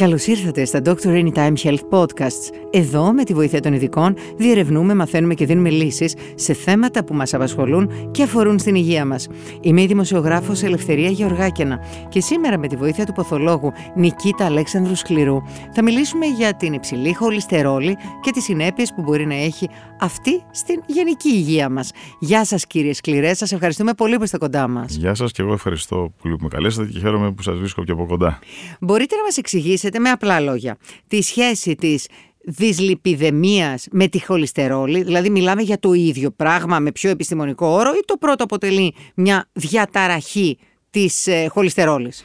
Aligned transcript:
Καλώς 0.00 0.26
ήρθατε 0.26 0.64
στα 0.64 0.80
Doctor 0.84 1.06
Anytime 1.06 1.54
Health 1.62 1.88
Podcasts. 1.90 2.54
Εδώ, 2.70 3.12
με 3.12 3.24
τη 3.24 3.34
βοήθεια 3.34 3.60
των 3.60 3.72
ειδικών, 3.72 4.14
διερευνούμε, 4.36 4.94
μαθαίνουμε 4.94 5.34
και 5.34 5.46
δίνουμε 5.46 5.70
λύσεις 5.70 6.14
σε 6.34 6.52
θέματα 6.52 7.04
που 7.04 7.14
μας 7.14 7.34
απασχολούν 7.34 8.10
και 8.10 8.22
αφορούν 8.22 8.58
στην 8.58 8.74
υγεία 8.74 9.04
μας. 9.04 9.28
Είμαι 9.60 9.82
η 9.82 9.86
δημοσιογράφος 9.86 10.62
Ελευθερία 10.62 11.08
Γεωργάκαινα 11.10 11.78
και 12.08 12.20
σήμερα, 12.20 12.58
με 12.58 12.66
τη 12.66 12.76
βοήθεια 12.76 13.06
του 13.06 13.12
ποθολόγου 13.12 13.72
Νικήτα 13.94 14.44
Αλέξανδρου 14.44 14.96
Σκληρού, 14.96 15.36
θα 15.72 15.82
μιλήσουμε 15.82 16.26
για 16.26 16.54
την 16.54 16.72
υψηλή 16.72 17.14
χολυστερόλη 17.14 17.96
και 18.20 18.30
τις 18.30 18.44
συνέπειες 18.44 18.92
που 18.94 19.02
μπορεί 19.02 19.26
να 19.26 19.34
έχει 19.34 19.68
αυτή 20.00 20.42
στην 20.50 20.82
γενική 20.86 21.28
υγεία 21.28 21.68
μας. 21.68 21.90
Γεια 22.18 22.44
σας, 22.44 22.66
κύριε 22.66 22.92
Σκληρέ, 22.92 23.34
σας 23.34 23.52
ευχαριστούμε 23.52 23.94
πολύ 23.94 24.16
που 24.16 24.24
είστε 24.24 24.38
κοντά 24.38 24.68
μας. 24.68 24.94
Γεια 24.94 25.14
σας 25.14 25.32
και 25.32 25.42
εγώ 25.42 25.52
ευχαριστώ 25.52 26.12
πολύ 26.22 26.36
που 26.36 26.42
με 26.42 26.48
καλέσατε 26.48 26.88
και 26.88 26.98
χαίρομαι 26.98 27.32
που 27.32 27.42
σας 27.42 27.58
βρίσκω 27.58 27.84
και 27.84 27.92
από 27.92 28.06
κοντά. 28.06 28.38
Μπορείτε 28.80 29.16
να 29.16 29.22
μας 29.22 29.36
εξηγήσετε 29.36 29.89
με 29.98 30.10
απλά 30.10 30.40
λόγια 30.40 30.76
τη 31.06 31.22
σχέση 31.22 31.74
της 31.74 32.06
δυσλιπιδεμίας 32.44 33.86
με 33.90 34.08
τη 34.08 34.24
χολυστερόλη, 34.24 35.02
δηλαδή 35.02 35.30
μιλάμε 35.30 35.62
για 35.62 35.78
το 35.78 35.92
ίδιο 35.92 36.30
πράγμα 36.30 36.78
με 36.78 36.92
πιο 36.92 37.10
επιστημονικό 37.10 37.66
όρο 37.66 37.90
ή 37.90 38.00
το 38.04 38.16
πρώτο 38.16 38.44
αποτελεί 38.44 38.94
μια 39.14 39.48
διαταραχή 39.52 40.58
της 40.90 41.26
ε, 41.26 41.46
χολυστερόλης; 41.48 42.24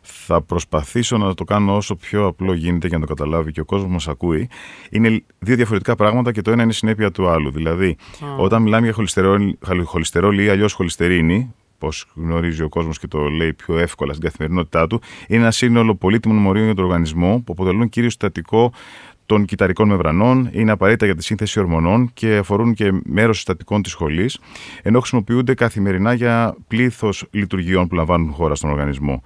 Θα 0.00 0.42
προσπαθήσω 0.42 1.16
να 1.16 1.34
το 1.34 1.44
κάνω 1.44 1.76
όσο 1.76 1.96
πιο 1.96 2.26
απλό 2.26 2.52
γίνεται 2.52 2.88
για 2.88 2.98
να 2.98 3.06
το 3.06 3.14
καταλάβει 3.14 3.52
και 3.52 3.60
ο 3.60 3.64
κόσμος 3.64 3.90
μας 3.92 4.08
ακούει. 4.08 4.48
Είναι 4.90 5.22
δύο 5.38 5.56
διαφορετικά 5.56 5.94
πράγματα 5.94 6.32
και 6.32 6.42
το 6.42 6.50
ένα 6.50 6.62
είναι 6.62 6.72
συνέπεια 6.72 7.10
του 7.10 7.28
άλλου. 7.28 7.50
Δηλαδή, 7.50 7.96
όταν 8.38 8.62
μιλάμε 8.62 8.84
για 8.84 8.94
χολυστερόλη, 8.94 9.58
χολυστερόλη 9.84 10.44
ή 10.44 10.48
αλλιώς 10.48 10.72
χολυστερίνη, 10.72 11.54
πώς 11.78 12.06
γνωρίζει 12.14 12.62
ο 12.62 12.68
κόσμος 12.68 12.98
και 12.98 13.06
το 13.06 13.28
λέει 13.28 13.52
πιο 13.52 13.78
εύκολα 13.78 14.12
στην 14.12 14.24
καθημερινότητά 14.24 14.86
του, 14.86 15.00
είναι 15.28 15.40
ένα 15.40 15.50
σύνολο 15.50 15.94
πολύτιμων 15.94 16.36
μορίων 16.36 16.64
για 16.64 16.74
τον 16.74 16.84
οργανισμό 16.84 17.42
που 17.46 17.52
αποτελούν 17.52 17.88
κυρίω 17.88 18.08
συστατικό 18.08 18.72
των 19.26 19.44
κυταρικών 19.44 19.88
μεμβρανών, 19.88 20.48
είναι 20.52 20.70
απαραίτητα 20.70 21.04
για 21.06 21.14
τη 21.14 21.24
σύνθεση 21.24 21.60
ορμονών 21.60 22.10
και 22.14 22.36
αφορούν 22.36 22.74
και 22.74 22.92
μέρος 23.04 23.36
συστατικών 23.36 23.82
της 23.82 23.92
σχολής, 23.92 24.38
ενώ 24.82 24.98
χρησιμοποιούνται 24.98 25.54
καθημερινά 25.54 26.12
για 26.12 26.56
πλήθος 26.68 27.24
λειτουργιών 27.30 27.88
που 27.88 27.94
λαμβάνουν 27.94 28.32
χώρα 28.32 28.54
στον 28.54 28.70
οργανισμό 28.70 29.22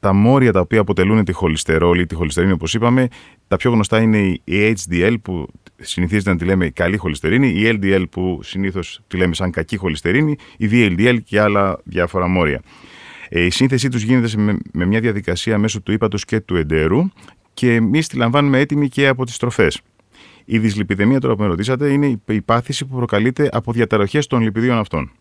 τα 0.00 0.12
μόρια 0.12 0.52
τα 0.52 0.60
οποία 0.60 0.80
αποτελούν 0.80 1.24
τη 1.24 1.32
χολυστερόλη, 1.32 2.06
τη 2.06 2.14
χολυστερίνη 2.14 2.52
όπως 2.52 2.74
είπαμε, 2.74 3.08
τα 3.48 3.56
πιο 3.56 3.70
γνωστά 3.70 4.00
είναι 4.00 4.18
η 4.18 4.42
HDL 4.44 5.14
που 5.22 5.48
συνηθίζεται 5.76 6.30
να 6.30 6.36
τη 6.36 6.44
λέμε 6.44 6.68
καλή 6.68 6.96
χολυστερίνη, 6.96 7.48
η 7.48 7.78
LDL 7.80 8.04
που 8.10 8.40
συνήθως 8.42 9.00
τη 9.06 9.16
λέμε 9.16 9.34
σαν 9.34 9.50
κακή 9.50 9.76
χολυστερίνη, 9.76 10.36
η 10.56 10.68
VLDL 10.72 11.18
και 11.24 11.40
άλλα 11.40 11.80
διάφορα 11.84 12.26
μόρια. 12.26 12.62
Ε, 13.28 13.44
η 13.44 13.50
σύνθεσή 13.50 13.88
τους 13.88 14.02
γίνεται 14.02 14.58
με 14.72 14.84
μια 14.84 15.00
διαδικασία 15.00 15.58
μέσω 15.58 15.80
του 15.80 15.92
ύπατος 15.92 16.24
και 16.24 16.40
του 16.40 16.56
εντέρου 16.56 17.08
και 17.54 17.74
εμείς 17.74 18.08
τη 18.08 18.16
λαμβάνουμε 18.16 18.58
έτοιμη 18.58 18.88
και 18.88 19.08
από 19.08 19.24
τις 19.24 19.36
τροφές. 19.36 19.80
Η 20.44 20.58
δυσλιπιδεμία 20.58 21.20
τώρα 21.20 21.34
που 21.34 21.42
με 21.42 21.48
ρωτήσατε 21.48 21.92
είναι 21.92 22.20
η 22.26 22.40
πάθηση 22.40 22.84
που 22.86 22.96
προκαλείται 22.96 23.48
από 23.52 23.72
διαταραχές 23.72 24.26
των 24.26 24.40
λιπιδίων 24.40 24.78
αυτών. 24.78 25.12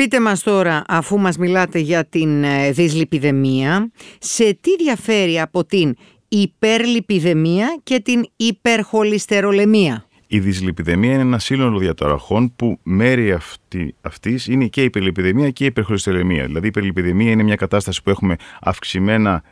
Πείτε 0.00 0.20
μας 0.20 0.42
τώρα, 0.42 0.84
αφού 0.88 1.18
μας 1.18 1.38
μιλάτε 1.38 1.78
για 1.78 2.04
την 2.04 2.44
ε, 2.44 2.70
δυσλιπιδεμία, 2.70 3.90
σε 4.18 4.58
τι 4.60 4.76
διαφέρει 4.76 5.40
από 5.40 5.64
την 5.64 5.94
υπερλιπιδεμία 6.28 7.78
και 7.82 8.00
την 8.00 8.26
υπερχολυστερολεμία; 8.36 10.04
Η 10.26 10.40
δυσλιπιδεμία 10.40 11.12
είναι 11.12 11.20
ένα 11.20 11.38
σύνολο 11.38 11.78
διαταραχών 11.78 12.52
που 12.56 12.78
μέρη 12.82 13.32
αυτή 13.32 13.94
αυτής 14.00 14.46
είναι 14.46 14.66
και 14.66 14.80
η 14.80 14.84
υπερλιπιδεμία 14.84 15.50
και 15.50 15.64
η 15.64 15.66
υπερχολυστερολεμία. 15.66 16.44
Δηλαδή 16.46 16.64
η 16.64 16.68
υπερλιπιδεμία 16.68 17.30
είναι 17.30 17.42
μια 17.42 17.56
κατάσταση 17.56 18.02
που 18.02 18.10
έχουμε 18.10 18.36
αυξημένα 18.60 19.42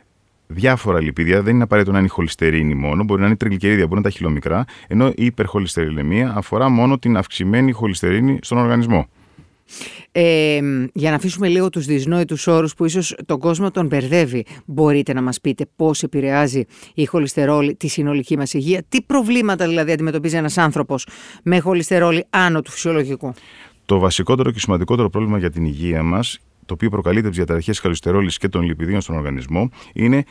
διάφορα 0.47 1.01
λιπίδια, 1.01 1.41
δεν 1.41 1.53
είναι 1.53 1.63
απαραίτητο 1.63 1.93
να 1.93 1.97
είναι 1.99 2.07
η 2.07 2.11
χολυστερίνη 2.11 2.73
μόνο, 2.73 3.03
μπορεί 3.03 3.19
να 3.19 3.25
είναι 3.25 3.35
η 3.35 3.37
τριγλικερίδια, 3.37 3.87
μπορεί 3.87 3.93
να 3.93 3.99
είναι 3.99 4.09
τα 4.09 4.17
χιλομικρά, 4.17 4.65
ενώ 4.87 5.07
η 5.07 5.25
υπερχολυστερολεμία 5.25 6.33
αφορά 6.35 6.69
μόνο 6.69 6.99
την 6.99 7.17
αυξημένη 7.17 7.71
χολυστερίνη 7.71 8.39
στον 8.41 8.57
οργανισμό. 8.57 9.07
Ε, 10.11 10.59
για 10.93 11.09
να 11.09 11.15
αφήσουμε 11.15 11.47
λίγο 11.47 11.69
τους 11.69 11.85
δυσνόητους 11.85 12.47
όρους 12.47 12.73
που 12.73 12.85
ίσως 12.85 13.15
τον 13.25 13.39
κόσμο 13.39 13.71
τον 13.71 13.85
μπερδεύει, 13.85 14.45
μπορείτε 14.65 15.13
να 15.13 15.21
μας 15.21 15.41
πείτε 15.41 15.65
πώς 15.75 16.03
επηρεάζει 16.03 16.63
η 16.93 17.05
χολυστερόλη 17.05 17.75
τη 17.75 17.87
συνολική 17.87 18.37
μας 18.37 18.53
υγεία, 18.53 18.83
τι 18.89 19.01
προβλήματα 19.01 19.67
δηλαδή 19.67 19.91
αντιμετωπίζει 19.91 20.35
ένας 20.35 20.57
άνθρωπος 20.57 21.07
με 21.43 21.59
χολυστερόλη 21.59 22.25
άνω 22.29 22.61
του 22.61 22.71
φυσιολογικού; 22.71 23.33
Το 23.85 23.99
βασικότερο 23.99 24.51
και 24.51 24.59
σημαντικότερο 24.59 25.09
πρόβλημα 25.09 25.37
για 25.37 25.49
την 25.49 25.65
υγεία 25.65 26.03
μας, 26.03 26.39
το 26.65 26.73
οποίο 26.73 26.89
προκαλείται 26.89 27.21
από 27.21 27.29
τις 27.29 27.37
διαταραχές 27.37 27.79
χολυστερόλης 27.79 28.37
και 28.37 28.47
των 28.47 28.61
λιπιδίων 28.61 29.01
στον 29.01 29.15
οργανισμό, 29.15 29.69
είναι 29.93 30.23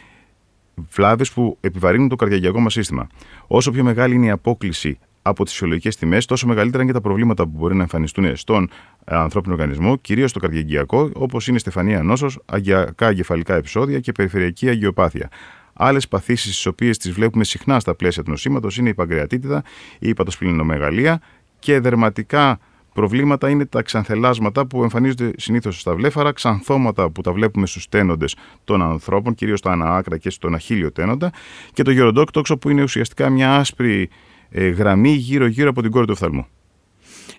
βλάβες 0.91 1.33
που 1.33 1.57
επιβαρύνουν 1.61 2.09
το 2.09 2.17
καρδιαγιακό 2.17 2.61
μας 2.61 2.73
σύστημα. 2.73 3.07
Όσο 3.47 3.71
πιο 3.71 3.85
μεγάλη 3.85 4.15
είναι 4.15 4.27
η 4.27 4.31
απόκληση 4.31 4.99
από 5.29 5.45
τις 5.45 5.53
φυσιολογικές 5.53 5.97
τιμές, 5.97 6.25
τόσο 6.25 6.47
μεγαλύτερα 6.47 6.83
είναι 6.83 6.93
και 6.93 6.99
τα 6.99 7.05
προβλήματα 7.05 7.45
που 7.45 7.53
μπορεί 7.55 7.75
να 7.75 7.83
εμφανιστούν 7.83 8.37
στον 8.37 8.71
ε, 9.05 9.17
ανθρώπινο 9.17 9.55
οργανισμό, 9.55 9.97
κυρίως 9.97 10.31
στο 10.31 10.39
καρδιαγγειακό, 10.39 11.11
όπως 11.15 11.49
είναι 11.49 11.59
στεφανία 11.59 12.03
νόσο, 12.03 12.27
αγκιακά 12.47 13.09
εγκεφαλικά 13.09 13.55
επεισόδια 13.55 14.01
και 14.01 14.13
περιφερειακή 14.13 14.69
αγιοπάθεια. 14.69 15.29
Άλλες 15.73 16.09
παθήσεις, 16.09 16.51
τις 16.51 16.67
οποίες 16.67 16.99
τις 16.99 17.13
βλέπουμε 17.13 17.45
συχνά 17.45 17.81
στα 17.81 17.95
πλαίσια 17.95 18.23
του 18.23 18.31
νοσήματος, 18.31 18.77
είναι 18.77 18.89
η 18.89 18.95
παγκρεατίτιδα, 18.95 19.63
η 19.99 20.09
υπατοσπληνομεγαλία 20.09 21.21
και 21.59 21.81
δερματικά 21.81 22.59
προβλήματα 22.93 23.49
είναι 23.49 23.67
τα 23.67 23.83
ξανθελάσματα 23.83 24.67
που 24.67 24.83
εμφανίζονται 24.83 25.31
συνήθως 25.37 25.81
στα 25.81 25.95
βλέφαρα, 25.95 26.33
ξανθώματα 26.33 27.11
που 27.11 27.21
τα 27.21 27.33
βλέπουμε 27.33 27.67
στους 27.67 27.89
τένοντες 27.89 28.37
των 28.65 28.83
ανθρώπων, 28.83 29.35
κυρίως 29.35 29.59
στα 29.59 29.71
αναάκρα 29.71 30.17
και 30.17 30.31
στον 30.31 30.55
αχίλιο 30.55 30.93
τένοντα, 30.93 31.33
και 31.73 31.83
το 31.83 31.91
γεροντόκτοξο 31.91 32.57
που 32.57 32.69
είναι 32.71 32.83
ουσιαστικά 32.83 33.31
μια 33.31 33.57
άσπρη 33.57 34.01
ε, 34.03 34.09
γραμμή 34.51 35.11
γύρω-γύρω 35.11 35.69
από 35.69 35.83
την 35.83 35.91
κόρη 35.91 36.07
του 36.07 36.13
οφθαλμού. 36.17 36.47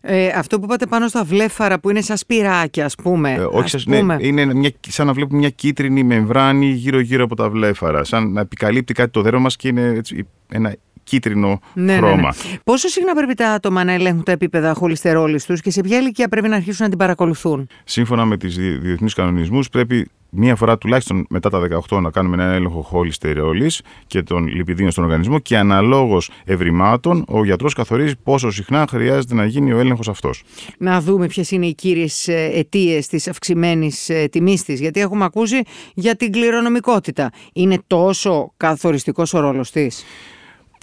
Ε, 0.02 0.28
αυτό 0.28 0.60
που 0.60 0.66
είπατε 0.66 0.86
πάνω 0.86 1.08
στα 1.08 1.24
βλέφαρα 1.24 1.80
που 1.80 1.90
είναι 1.90 2.02
σαν 2.02 2.18
σπυράκια 2.18 2.86
ας 2.86 2.96
πούμε. 2.96 3.34
Ε, 3.34 3.48
όχι, 3.52 3.76
ας 3.76 3.86
ναι, 3.86 4.00
πούμε. 4.00 4.16
Ναι, 4.16 4.28
είναι 4.28 4.54
μια, 4.54 4.72
σαν 4.88 5.08
να 5.08 5.14
βλέπουμε 5.14 5.40
μια 5.40 5.50
κίτρινη 5.50 6.04
μεμβράνη 6.04 6.66
γύρω-γύρω 6.66 7.24
από 7.24 7.36
τα 7.36 7.50
βλέφαρα. 7.50 8.04
Σαν 8.04 8.32
να 8.32 8.42
επικαλύπτει 8.42 8.94
κάτι 8.94 9.12
το 9.12 9.22
δέρμα 9.22 9.40
μας 9.40 9.56
και 9.56 9.68
είναι 9.68 9.88
έτσι, 9.88 10.28
ένα 10.52 10.76
κίτρινο 11.10 11.60
ναι, 11.74 11.96
χρώμα. 11.96 12.16
Ναι, 12.16 12.22
ναι. 12.22 12.58
Πόσο 12.64 12.88
συχνά 12.88 13.14
πρέπει 13.14 13.34
τα 13.34 13.50
άτομα 13.50 13.84
να 13.84 13.92
ελέγχουν 13.92 14.24
τα 14.24 14.32
επίπεδα 14.32 14.74
χολυστερόλης 14.74 15.46
τους 15.46 15.62
και 15.62 15.72
σε 15.72 15.82
ποια 15.82 15.98
ηλικία 15.98 16.28
πρέπει 16.28 16.48
να 16.48 16.56
αρχίσουν 16.56 16.84
να 16.84 16.90
την 16.90 16.98
παρακολουθούν; 16.98 17.68
Σύμφωνα 17.84 18.26
με 18.26 18.38
τις 18.38 18.58
διεθνείς 18.58 19.14
κανονισμούς 19.14 19.70
πρέπει 19.70 20.10
μία 20.30 20.56
φορά 20.56 20.78
τουλάχιστον 20.78 21.26
μετά 21.30 21.50
τα 21.50 21.68
18 21.90 22.02
να 22.02 22.12
κάνουμε 22.12 22.44
ένα 22.44 22.54
έλεγχο 22.54 22.82
χολυστερόλης 22.82 23.82
και 24.08 24.24
των 24.24 24.48
λιπιδίων 24.48 24.92
στον 24.92 25.04
οργανισμό 25.04 25.40
και 25.40 25.58
αναλόγως 25.58 26.30
ευρημάτων 26.46 27.26
ο 27.28 27.44
γιατρός 27.44 27.74
καθορίζει 27.74 28.16
πόσο 28.24 28.52
συχνά 28.52 28.86
χρειάζεται 28.90 29.34
να 29.34 29.46
γίνει 29.46 29.74
ο 29.74 29.80
έλεγχος 29.80 30.08
αυτός. 30.08 30.44
Να 30.78 31.02
δούμε 31.02 31.28
ποιες 31.28 31.52
είναι 31.52 31.66
οι 31.66 31.74
κύριες 31.74 32.28
ε, 32.28 32.52
αιτίες 32.54 33.08
της 33.08 33.28
αυξημένης 33.28 34.10
ε, 34.10 34.28
τιμής 34.32 34.64
της, 34.64 34.80
γιατί 34.80 35.00
έχουμε 35.00 35.24
ακούσει 35.24 35.62
για 35.94 36.16
την 36.16 36.32
κληρονομικότητα. 36.32 37.30
Είναι 37.54 37.78
τόσο 37.88 38.54
καθοριστικός 38.58 39.34
ο 39.34 39.40
ρόλος 39.40 39.72
της; 39.72 40.04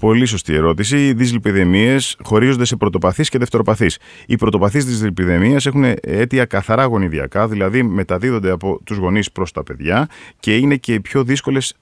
Πολύ 0.00 0.26
σωστή 0.26 0.54
ερώτηση. 0.54 1.06
Οι 1.06 1.12
δυσλιπιδεμίες 1.12 2.16
χωρίζονται 2.22 2.64
σε 2.64 2.76
πρωτοπαθείς 2.76 3.28
και 3.28 3.38
δευτεροπαθείς. 3.38 3.98
Οι 4.26 4.36
πρωτοπαθείς 4.36 4.84
δυσλιπιδεμία 4.84 5.60
έχουν 5.64 5.84
αίτια 6.00 6.44
καθαρά 6.44 6.84
γονιδιακά, 6.84 7.48
δηλαδή 7.48 7.82
μεταδίδονται 7.82 8.50
από 8.50 8.80
τους 8.84 8.96
γονείς 8.96 9.32
προς 9.32 9.52
τα 9.52 9.62
παιδιά 9.62 10.08
και 10.40 10.56
είναι 10.56 10.76
και 10.76 10.94
οι 10.94 11.00
πιο 11.00 11.24
δύσκολες 11.24 11.74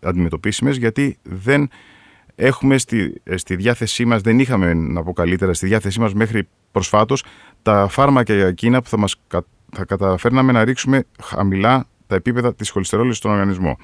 αντιμετωπίσιμες 0.00 0.76
γιατί 0.76 1.18
δεν 1.22 1.68
έχουμε 2.34 2.78
στη, 2.78 3.22
στη 3.34 3.56
διάθεσή 3.56 4.04
μας, 4.04 4.20
δεν 4.20 4.38
είχαμε 4.38 4.74
να 4.74 5.02
πω 5.02 5.12
καλύτερα, 5.12 5.54
στη 5.54 5.66
διάθεσή 5.66 6.00
μας 6.00 6.14
μέχρι 6.14 6.48
προσφάτως 6.72 7.24
τα 7.62 7.86
φάρμακα 7.90 8.32
εκείνα 8.32 8.82
που 8.82 8.88
θα 8.88 8.98
μας 8.98 9.16
θα 9.74 9.84
καταφέρναμε 9.84 10.52
να 10.52 10.64
ρίξουμε 10.64 11.04
χαμηλά 11.22 11.86
τα 12.06 12.14
επίπεδα 12.14 12.54
της 12.54 12.70
χολυστερόλης 12.70 13.16
στον 13.16 13.30
οργανισμό. 13.30 13.76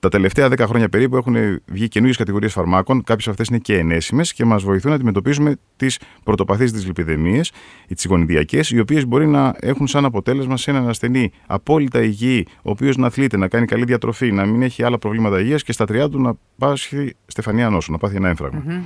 Τα 0.00 0.08
τελευταία 0.08 0.48
10 0.48 0.58
χρόνια 0.58 0.88
περίπου 0.88 1.16
έχουν 1.16 1.36
βγει 1.66 1.88
καινούριε 1.88 2.14
κατηγορίες 2.14 2.52
φαρμάκων. 2.52 3.04
Κάποιες 3.04 3.28
αυτές 3.28 3.48
είναι 3.48 3.58
και 3.58 3.78
ενέσιμες 3.78 4.32
και 4.32 4.44
μας 4.44 4.62
βοηθούν 4.62 4.90
να 4.90 4.96
αντιμετωπίσουμε 4.96 5.56
τις 5.76 5.98
πρωτοπαθείς 6.24 6.72
τη 6.72 6.86
λιπιδεμίε 6.86 7.40
ή 7.88 7.94
τι 7.94 8.08
γονιδιακέ, 8.08 8.60
οι 8.68 8.78
οποίες 8.78 9.06
μπορεί 9.06 9.26
να 9.26 9.54
έχουν 9.60 9.86
σαν 9.86 10.04
αποτέλεσμα 10.04 10.56
σε 10.56 10.70
έναν 10.70 10.88
ασθενή 10.88 11.30
απόλυτα 11.46 12.02
υγιή, 12.02 12.46
ο 12.56 12.70
οποίος 12.70 12.96
να 12.96 13.06
αθλείται, 13.06 13.36
να 13.36 13.48
κάνει 13.48 13.66
καλή 13.66 13.84
διατροφή, 13.84 14.32
να 14.32 14.46
μην 14.46 14.62
έχει 14.62 14.82
άλλα 14.82 14.98
προβλήματα 14.98 15.40
υγείας 15.40 15.62
και 15.62 15.72
στα 15.72 15.84
30 15.88 16.10
του 16.10 16.20
να 16.20 16.34
πάσχει 16.58 17.14
στεφανία 17.26 17.70
νόσο, 17.70 17.92
να 17.92 17.98
πάθει 17.98 18.16
ένα 18.16 18.28
έμφραγμα. 18.28 18.62
Mm-hmm. 18.68 18.82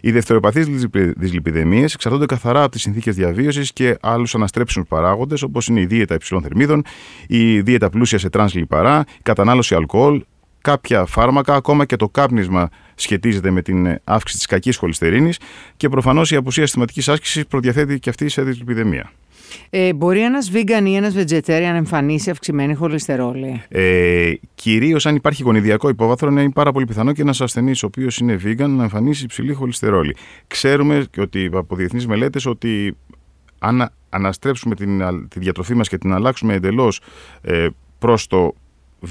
Οι 0.00 0.10
δευτεροπαθείς 0.10 0.66
δυσλιπιδαιμίες 1.16 1.84
εξαρτώνται 1.84 2.26
καθαρά 2.26 2.62
από 2.62 2.70
τις 2.70 2.82
συνθήκες 2.82 3.14
διαβίωσης 3.14 3.72
και 3.72 3.96
άλλους 4.00 4.34
αναστρέψιμους 4.34 4.88
παράγοντες, 4.88 5.42
όπως 5.42 5.68
είναι 5.68 5.80
η 5.80 5.86
δίαιτα 5.86 6.14
υψηλών 6.14 6.42
θερμίδων, 6.42 6.82
η 7.26 7.60
δίαιτα 7.60 7.90
πλούσια 7.90 8.18
σε 8.18 8.28
τρανς 8.28 8.54
λιπαρά, 8.54 9.04
η 9.18 9.22
κατανάλωση 9.22 9.74
αλκοόλ, 9.74 10.22
κάποια 10.68 11.04
φάρμακα, 11.04 11.54
ακόμα 11.54 11.84
και 11.84 11.96
το 11.96 12.08
κάπνισμα 12.08 12.68
σχετίζεται 12.94 13.50
με 13.50 13.62
την 13.62 14.00
αύξηση 14.04 14.38
της 14.38 14.46
κακής 14.46 14.76
χοληστερίνης 14.76 15.38
και 15.76 15.88
προφανώς 15.88 16.30
η 16.30 16.36
απουσία 16.36 16.62
συστηματικής 16.62 17.08
άσκησης 17.08 17.46
προδιαθέτει 17.46 17.98
και 17.98 18.10
αυτή 18.10 18.28
σε 18.28 18.42
δυσλιπιδαιμία. 18.42 19.12
Ε, 19.70 19.92
μπορεί 19.92 20.20
ένας 20.20 20.50
vegan 20.54 20.82
ή 20.84 20.94
ένας 20.94 21.14
vegetarian 21.16 21.60
να 21.60 21.76
εμφανίσει 21.76 22.30
αυξημένη 22.30 22.74
χοληστερόλη; 22.74 23.62
Ε, 23.68 24.32
Κυρίως 24.54 25.06
αν 25.06 25.16
υπάρχει 25.16 25.42
γονιδιακό 25.42 25.88
υπόβαθρο, 25.88 26.30
είναι 26.30 26.50
πάρα 26.50 26.72
πολύ 26.72 26.84
πιθανό 26.84 27.12
και 27.12 27.22
ένας 27.22 27.40
ασθενής 27.40 27.82
ο 27.82 27.86
οποίος 27.86 28.18
είναι 28.18 28.40
vegan 28.44 28.68
να 28.68 28.82
εμφανίσει 28.82 29.24
υψηλή 29.24 29.52
χοληστερόλη. 29.52 30.16
Ξέρουμε 30.46 31.04
και 31.10 31.20
ότι 31.20 31.50
από 31.52 31.76
διεθνείς 31.76 32.06
μελέτες 32.06 32.46
ότι 32.46 32.96
αν 33.58 33.90
αναστρέψουμε 34.08 34.74
την, 34.74 35.02
τη 35.28 35.38
διατροφή 35.38 35.74
μας 35.74 35.88
και 35.88 35.98
την 35.98 36.12
αλλάξουμε 36.12 36.54
εντελώς 36.54 37.00
ε, 37.42 37.66
προς 37.98 38.26
το 38.26 38.54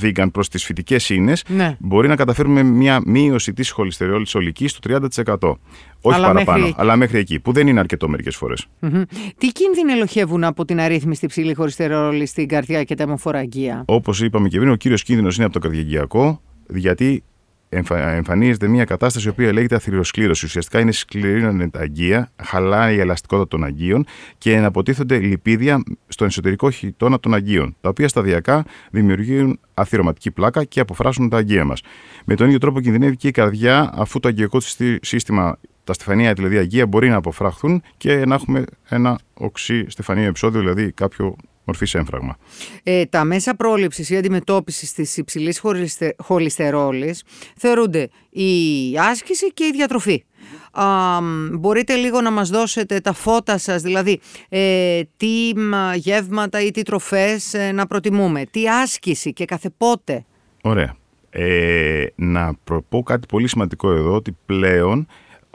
vegan 0.01 0.27
προς 0.31 0.49
τις 0.49 0.63
φυτικές 0.63 1.09
ίνες, 1.09 1.43
Ναι. 1.47 1.75
μπορεί 1.79 2.07
να 2.07 2.15
καταφέρουμε 2.15 2.63
μια 2.63 3.01
μείωση 3.05 3.53
της 3.53 3.69
χολυστερόλης 3.69 4.35
ολικής 4.35 4.71
στο 4.71 4.79
30%. 4.79 5.59
Όχι 6.01 6.15
Αλλά 6.15 6.27
παραπάνω, 6.27 6.57
μέχρι 6.57 6.69
εκεί. 6.69 6.75
αλλά 6.81 6.95
μέχρι 6.95 7.17
εκεί, 7.19 7.39
που 7.39 7.51
δεν 7.51 7.67
είναι 7.67 7.79
αρκετό 7.79 8.09
μερικές 8.09 8.35
φορές. 8.35 8.67
Μμμ. 8.79 9.01
Τι 9.37 9.47
κίνδυνοι 9.47 9.91
ελοχεύουν 9.91 10.43
από 10.43 10.65
την 10.65 10.79
αρρύθμιστη 10.79 11.25
υψηλή 11.25 11.53
χολυστερόλης 11.53 12.29
στην 12.29 12.47
καρδιά 12.47 12.83
και 12.83 12.95
τα 12.95 13.03
αιμοφοραγγεία; 13.03 13.83
Όπως 13.87 14.21
είπαμε 14.21 14.47
και 14.47 14.57
πριν, 14.57 14.71
ο 14.71 14.75
κύριος 14.75 15.03
κίνδυνος 15.03 15.35
είναι 15.35 15.45
από 15.45 15.53
το 15.53 15.59
καρδιαγγειακό, 15.59 16.41
γιατί 16.69 17.23
εμφα- 17.69 17.97
εμφανίζεται 17.97 18.67
μια 18.67 18.83
κατάσταση 18.83 19.27
η 19.27 19.29
οποία 19.29 19.53
λέγεται 19.53 19.75
αθυροσκλήρωση. 19.75 20.45
Ουσιαστικά 20.45 20.79
είναι 20.79 20.91
σκληρή 20.91 21.69
τα 21.69 21.79
αγκία, 21.79 22.31
χαλάει 22.43 22.95
η 22.95 22.99
ελαστικότητα 22.99 23.47
των 23.47 23.63
αγκίων 23.63 24.05
και 24.37 24.53
εναποτίθονται 24.53 25.19
λιπίδια 25.19 25.83
στον 26.07 26.27
εσωτερικό 26.27 26.69
χιτώνα 26.69 27.19
των 27.19 27.33
αγκίων, 27.33 27.75
τα 27.81 27.89
οποία 27.89 28.07
σταδιακά 28.07 28.65
δημιουργούν 28.91 29.59
αθυρωματική 29.73 30.31
πλάκα 30.31 30.63
και 30.63 30.79
αποφράσουν 30.79 31.29
τα 31.29 31.37
αγκία 31.37 31.65
μας. 31.65 31.81
Με 32.25 32.35
τον 32.35 32.45
ίδιο 32.47 32.59
τρόπο 32.59 32.81
κινδυνεύει 32.81 33.15
και 33.15 33.27
η 33.27 33.31
καρδιά, 33.31 33.91
αφού 33.95 34.19
το 34.19 34.27
αγκιακό 34.27 34.57
της 34.57 34.67
σύ- 34.67 35.05
σύστημα, 35.05 35.57
τα 35.87 35.93
στεφανία 35.93 36.33
δηλαδή 36.33 36.57
αγκία, 36.57 36.87
μπορεί 36.87 37.09
να 37.09 37.15
αποφράχθουν 37.15 37.81
και 37.97 38.25
να 38.25 38.35
έχουμε 38.35 38.63
ένα 38.89 39.19
οξύ 39.33 39.89
στεφανίο 39.89 40.27
επεισόδιο, 40.27 40.59
δηλαδή 40.59 40.91
κάποιο 40.91 41.35
μορφής 41.63 41.93
έμφραγμα. 41.93 42.37
Ε, 42.83 43.05
τα 43.05 43.23
μέσα 43.23 43.55
πρόληψης 43.55 44.09
ή 44.09 44.17
αντιμετώπισης 44.17 44.93
της 44.93 45.17
υψηλής 45.17 45.59
χολιστε, 45.59 46.15
χολυστερόλης 46.17 47.23
θεωρούνται 47.57 48.09
η 48.29 48.49
άσκηση 48.97 49.53
και 49.53 49.63
η 49.63 49.71
διατροφή. 49.71 50.23
Α, 50.71 51.21
μ, 51.21 51.57
μπορείτε 51.57 51.95
λίγο 51.95 52.21
να 52.21 52.31
μας 52.31 52.49
δώσετε 52.49 52.99
τα 52.99 53.13
φώτα 53.13 53.57
σας, 53.57 53.81
δηλαδή 53.81 54.19
ε, 54.49 55.01
τι 55.17 55.51
μ, 55.55 55.93
γεύματα 55.95 56.61
ή 56.61 56.71
τι 56.71 56.81
τροφές 56.81 57.53
ε, 57.53 57.71
να 57.71 57.87
προτιμούμε, 57.87 58.45
τι 58.51 58.69
άσκηση 58.69 59.33
και 59.33 59.45
κάθε 59.45 59.69
πότε. 59.77 60.25
Ωραία. 60.61 60.95
Ε, 61.29 62.05
να 62.15 62.53
προπώ 62.63 63.03
κάτι 63.03 63.27
πολύ 63.27 63.47
σημαντικό 63.47 63.91
εδώ, 63.91 64.13
ότι 64.13 64.37
πλέον 64.45 65.07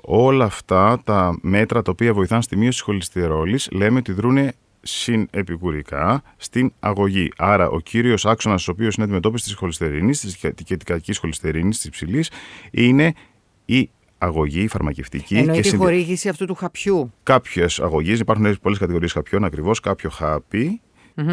όλα 0.04 0.44
αυτά 0.44 1.00
τα 1.04 1.38
μέτρα 1.40 1.82
τα 1.82 1.90
οποία 1.90 2.14
βοηθάνε 2.14 2.43
στη 2.43 2.56
μείωση 2.56 2.70
της 2.72 2.81
χολυστερόλης 2.81 3.69
λέμε 3.72 3.99
ότι 3.99 4.12
δρούνε 4.12 4.52
συνεπικουρικά 4.82 6.22
στην 6.37 6.72
αγωγή. 6.81 7.28
Άρα, 7.37 7.69
ο 7.69 7.81
κύριος 7.81 8.26
άξονας, 8.26 8.69
ο 8.69 8.70
οποίος 8.70 8.94
είναι 8.94 9.04
αντιμετώπισης 9.04 9.46
της 9.46 9.56
χολυστερίνης, 9.56 10.20
της 10.20 10.76
κακή 10.84 11.16
χολυστερίνης, 11.16 11.76
της 11.76 11.84
υψηλής, 11.84 12.31
είναι 12.70 13.12
η 13.64 13.90
αγωγή, 14.19 14.62
η 14.62 14.69
φαρμακευτική. 14.69 15.37
Εννοεί 15.37 15.56
τη 15.60 15.69
συνδυ- 15.69 15.81
χορήγηση 15.87 16.28
αυτού 16.28 16.46
του 16.46 16.55
χαπιού. 16.55 17.12
κάποιες 17.22 17.81
αγωγές, 17.81 18.19
υπάρχουν 18.19 18.58
πολλές 18.62 18.78
κατηγορίες 18.78 19.12
χαπιών 19.12 19.44
ακριβώς, 19.44 19.81
κάποιο 19.81 20.10
χάπι. 20.10 20.81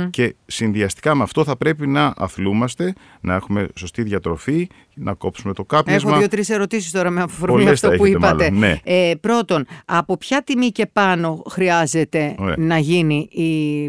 Και 0.09 0.35
συνδυαστικά 0.45 1.15
με 1.15 1.23
αυτό 1.23 1.43
θα 1.43 1.55
πρέπει 1.57 1.87
να 1.87 2.13
αθλούμαστε, 2.17 2.93
να 3.21 3.35
έχουμε 3.35 3.67
σωστή 3.75 4.03
διατροφή, 4.03 4.67
να 4.93 5.13
κόψουμε 5.13 5.53
το 5.53 5.63
κάπνισμα. 5.65 6.09
Έχω 6.09 6.19
δύο-τρεις 6.19 6.49
ερωτήσεις 6.49 6.91
τώρα 6.91 7.09
με 7.09 7.21
αφορμή 7.21 7.55
Πολλές 7.55 7.71
αυτό 7.73 7.89
θα 7.89 7.95
που 7.95 8.05
έχετε 8.05 8.17
είπατε. 8.17 8.51
μάλλον, 8.51 8.59
ναι. 8.59 8.79
ε, 8.83 9.13
πρώτον, 9.21 9.65
από 9.85 10.17
ποια 10.17 10.43
τιμή 10.43 10.67
και 10.69 10.85
πάνω 10.93 11.43
χρειάζεται 11.49 12.35
Ωραία. 12.39 12.55
να 12.57 12.77
γίνει 12.77 13.27
η 13.31 13.43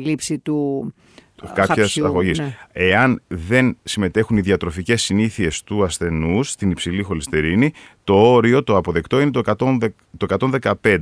λήψη 0.05 0.39
του 0.39 0.93
κάποιας 1.55 1.93
χαπιού, 1.93 2.07
αγωγής. 2.07 2.39
ναι. 2.39 2.57
Εάν 2.73 3.23
δεν 3.29 3.77
συμμετέχουν 3.83 4.37
οι 4.37 4.41
διατροφικές 4.41 5.03
συνήθειες 5.03 5.63
του 5.63 5.85
ασθενούς 5.85 6.51
στην 6.51 6.71
υψηλή 6.71 7.03
χολυστερίνη, 7.03 7.73
το 8.05 8.15
όριο, 8.15 8.65
το 8.65 8.77
αποδεκτό 8.77 9.21
είναι 9.21 9.31
το, 9.31 9.43
110 9.59 9.89
το 10.17 10.27
115. 10.83 10.99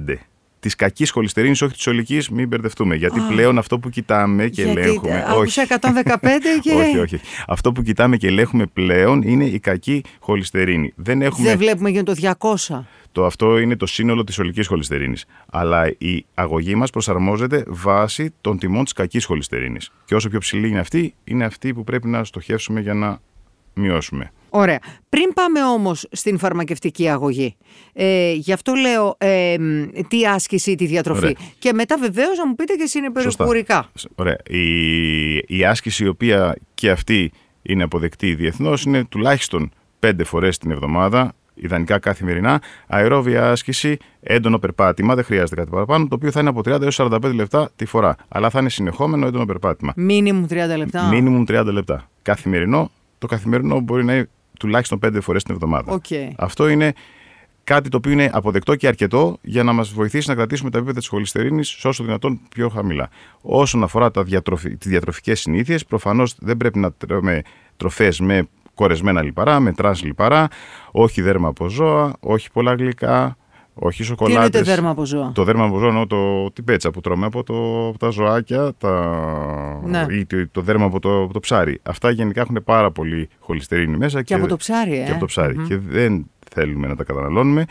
Της 0.68 0.76
κακής 0.76 1.10
χολυστερίνης, 1.10 1.62
όχι 1.62 1.74
της 1.74 1.86
ολικής, 1.86 2.28
μην 2.28 2.48
μπερδευτούμε. 2.48 2.94
Γιατί 2.94 3.20
πλέον 3.28 3.58
αυτό 3.58 3.78
που 3.78 3.88
κοιτάμε 3.88 4.48
και 4.48 4.62
Γιατί 4.62 4.80
ελέγχουμε. 4.80 5.24
άκουσα 5.28 5.66
115 5.66 5.78
και 6.62 6.72
όχι, 6.72 6.98
όχι. 6.98 7.20
Αυτό 7.46 7.72
που 7.72 7.82
κοιτάμε 7.82 8.16
και 8.16 8.26
ελέγχουμε 8.26 8.66
πλέον 8.66 9.22
είναι 9.22 9.44
η 9.44 9.58
κακή 9.58 10.02
χολυστερίνη. 10.20 10.92
Δεν 10.96 11.22
έχουμε. 11.22 11.48
δεν 11.48 11.58
βλέπουμε 11.58 11.90
για 11.90 12.02
το 12.02 12.14
200. 12.38 12.80
Το 13.12 13.26
αυτό 13.26 13.58
είναι 13.58 13.76
το 13.76 13.86
σύνολο 13.86 14.24
της 14.24 14.38
ολικής 14.38 14.66
χολυστερίνης. 14.66 15.24
Αλλά 15.50 15.88
η 15.98 16.26
αγωγή 16.34 16.74
μας 16.74 16.90
προσαρμόζεται 16.90 17.64
βάσει 17.66 18.34
των 18.40 18.58
τιμών 18.58 18.84
της 18.84 18.92
κακής 18.92 19.24
χολυστερίνης. 19.24 19.90
Και 20.04 20.14
όσο 20.14 20.28
πιο 20.28 20.38
ψηλή 20.38 20.68
είναι 20.68 20.78
αυτή, 20.80 21.14
είναι 21.24 21.44
αυτή 21.44 21.74
που 21.74 21.84
πρέπει 21.84 22.08
να 22.08 22.24
στοχεύσουμε 22.24 22.80
για 22.80 22.94
να 22.94 23.18
μειώσουμε. 23.78 24.32
Ωραία. 24.50 24.78
Πριν 25.08 25.32
πάμε 25.34 25.64
όμως 25.64 26.06
στην 26.10 26.38
φαρμακευτική 26.38 27.08
αγωγή, 27.08 27.56
ε, 27.92 28.32
γι' 28.32 28.52
αυτό 28.52 28.74
λέω 28.74 29.14
ε, 29.18 29.56
μ, 29.58 29.84
τι 30.08 30.26
άσκηση, 30.26 30.74
τη 30.74 30.86
διατροφή. 30.86 31.24
Ωραία. 31.24 31.36
Και 31.58 31.72
μετά 31.72 31.98
βεβαίως 31.98 32.38
να 32.38 32.46
μου 32.46 32.54
πείτε 32.54 32.74
και 32.74 32.86
συνεπερικουρικά. 32.86 33.90
Ωραία. 34.14 34.36
Η, 34.48 35.36
η 35.36 35.64
άσκηση 35.64 36.04
η 36.04 36.08
οποία 36.08 36.56
και 36.74 36.90
αυτή 36.90 37.32
είναι 37.62 37.82
αποδεκτή 37.82 38.34
διεθνώς 38.34 38.82
είναι 38.82 39.04
τουλάχιστον 39.04 39.70
πέντε 39.98 40.24
φορές 40.24 40.58
την 40.58 40.70
εβδομάδα, 40.70 41.32
ιδανικά 41.54 41.98
καθημερινά, 41.98 42.62
αερόβια 42.86 43.50
άσκηση, 43.50 43.96
έντονο 44.20 44.58
περπάτημα, 44.58 45.14
δεν 45.14 45.24
χρειάζεται 45.24 45.54
κάτι 45.54 45.70
παραπάνω, 45.70 46.06
το 46.06 46.14
οποίο 46.14 46.30
θα 46.30 46.40
είναι 46.40 46.48
από 46.48 46.60
30 46.60 46.82
έως 46.82 47.00
45 47.00 47.34
λεπτά 47.34 47.70
τη 47.76 47.84
φορά. 47.84 48.16
Αλλά 48.28 48.50
θα 48.50 48.60
είναι 48.60 48.70
συνεχόμενο 48.70 49.26
έντονο 49.26 49.44
περπάτημα. 49.46 49.92
Μίνιμουμ 49.96 50.44
30 50.50 50.54
λεπτά. 50.76 51.08
Μίνιμουμ 51.08 51.44
30 51.48 51.64
λεπτά. 51.64 52.10
Καθημερινό, 52.22 52.90
το 53.18 53.26
καθημερινό 53.26 53.80
μπορεί 53.80 54.04
να 54.04 54.14
είναι 54.14 54.28
τουλάχιστον 54.58 54.98
5 55.04 55.18
φορές 55.20 55.42
την 55.42 55.54
εβδομάδα. 55.54 55.92
Οκ. 55.92 56.04
Αυτό 56.36 56.68
είναι 56.68 56.92
κάτι 57.64 57.88
το 57.88 57.96
οποίο 57.96 58.12
είναι 58.12 58.30
αποδεκτό 58.32 58.76
και 58.76 58.86
αρκετό 58.86 59.38
για 59.42 59.62
να 59.62 59.72
μας 59.72 59.92
βοηθήσει 59.92 60.28
να 60.28 60.34
κρατήσουμε 60.34 60.70
τα 60.70 60.76
επίπεδα 60.76 60.98
της 60.98 61.08
χοληστερίνης 61.08 61.84
όσο 61.84 62.04
δυνατόν 62.04 62.40
πιο 62.48 62.68
χαμηλά. 62.68 63.08
Όσον 63.40 63.82
αφορά 63.82 64.10
τα 64.10 64.22
διατροφι... 64.22 64.76
τις 64.76 64.90
διατροφικές 64.90 65.40
συνήθειες, 65.40 65.84
προφανώς 65.84 66.34
δεν 66.38 66.56
πρέπει 66.56 66.78
να 66.78 66.92
τρώμε 66.92 67.42
τροφές 67.76 68.20
με 68.20 68.48
κορεσμένα 68.74 69.22
λιπαρά, 69.22 69.60
με 69.60 69.72
τρανς 69.72 70.02
λιπαρά, 70.02 70.48
όχι 70.90 71.22
δέρμα 71.22 71.48
από 71.48 71.68
ζώα, 71.68 72.12
όχι 72.20 72.50
πολλά 72.50 72.74
γλυκά, 72.74 73.36
όχι 73.78 73.98
Τι 73.98 74.04
σοκολάτες. 74.04 74.44
εννοείται 74.44 74.70
δέρμα 74.70 74.90
από 74.90 75.04
ζώα; 75.04 75.32
Το 75.34 75.44
δέρμα 75.44 75.64
από 75.64 75.78
ζώα, 75.78 75.88
εννοώ 75.88 76.06
το, 76.06 76.50
την 76.50 76.64
πέτσα 76.64 76.90
που 76.90 77.00
τρώμε 77.00 77.26
από, 77.26 77.42
το, 77.42 77.88
από 77.88 77.98
τα 77.98 78.08
ζωάκια 78.08 78.72
τα, 78.78 79.80
Ναι. 79.84 80.06
ή 80.10 80.26
το, 80.26 80.48
το 80.52 80.60
δέρμα 80.60 80.84
από 80.84 81.00
το, 81.00 81.22
από 81.22 81.32
το 81.32 81.40
ψάρι. 81.40 81.80
Αυτά 81.82 82.10
γενικά 82.10 82.40
έχουν 82.40 82.60
πάρα 82.64 82.90
πολύ 82.90 83.28
χοληστερίνη 83.38 83.96
μέσα. 83.96 84.22
Και 84.22 84.34
από 84.34 84.46
το 84.46 84.56
ψάρι, 84.56 84.98
ε. 85.00 85.04
Και 85.04 85.10
από 85.10 85.20
το 85.20 85.26
ψάρι 85.26 85.56
Και 85.68 85.76
δεν 85.78 86.30
θέλουμε 86.50 86.86
να 86.86 86.96
τα 86.96 87.04
καταναλώνουμε. 87.04 87.64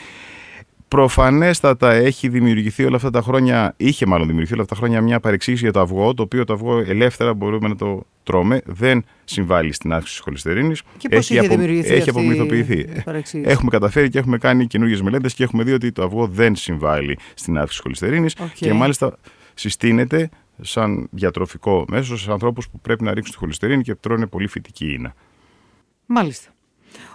Προφανέστατα 0.88 1.92
έχει 1.94 2.28
δημιουργηθεί 2.28 2.84
όλα 2.86 2.96
αυτά 2.96 3.10
τα 3.10 3.22
χρόνια, 3.22 3.74
είχε 3.78 4.06
μάλλον 4.06 4.26
δημιουργηθεί 4.26 4.54
όλα 4.54 4.64
αυτά 4.64 4.74
τα 4.76 4.82
χρόνια 4.82 5.02
μια 5.02 5.20
παρεξήγηση 5.20 5.64
για 5.64 5.74
το 5.74 5.80
αυγό, 5.80 6.14
το 6.14 6.24
οποίο 6.24 6.44
το 6.44 6.54
αυγό 6.54 6.78
ελεύθερα 6.78 7.34
μπορούμε 7.34 7.68
να 7.68 7.76
το 7.76 8.04
τρώμε, 8.28 8.62
δεν 8.66 9.06
συμβάλλει 9.26 9.72
στην 9.72 9.94
αύξηση 9.94 10.16
της 10.16 10.24
χοληστερίνης. 10.24 10.82
Και 10.98 11.10
πώς 11.10 11.30
είχε 11.30 11.42
δημιουργηθεί 11.42 11.90
έχει 11.90 11.98
αυτή 11.98 12.10
απομυθοποιηθεί. 12.10 12.80
η 12.80 13.02
παρεξήγηση; 13.06 13.50
Έχουμε 13.52 13.70
καταφέρει 13.70 14.10
και 14.10 14.18
έχουμε 14.20 14.38
κάνει 14.38 14.68
καινούργιες 14.68 15.02
μελέτες 15.02 15.34
και 15.34 15.44
έχουμε 15.44 15.64
δει 15.64 15.72
ότι 15.72 15.92
το 15.92 16.04
αυγό 16.04 16.28
δεν 16.28 16.56
συμβάλλει 16.56 17.18
στην 17.34 17.58
αύξηση 17.58 17.74
της 17.74 17.80
χολυστερίνης 17.80 18.36
Οκ. 18.40 18.54
και 18.54 18.74
μάλιστα 18.74 19.18
συστήνεται 19.54 20.30
σαν 20.62 21.08
διατροφικό 21.12 21.86
μέσο 21.88 22.18
σε 22.18 22.32
ανθρώπους 22.32 22.70
που 22.70 22.80
πρέπει 22.80 23.04
να 23.04 23.14
ρίξουν 23.14 23.34
τη 23.34 23.40
χοληστερίνη 23.40 23.84
και 23.84 23.96
τρώνε 23.96 24.28
πολύ 24.28 24.48
φυτική 24.48 24.92
ίνα. 24.92 25.14
Μάλιστα. 26.06 26.50